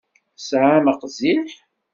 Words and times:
Tesɛam 0.37 0.85
aqziḥ? 0.91 1.49